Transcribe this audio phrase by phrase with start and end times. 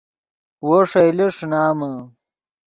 [0.67, 1.91] وو ݰئیلے ݰینامے